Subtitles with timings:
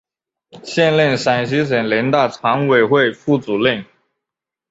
[0.63, 3.85] 现任陕西省人大常委会副主任。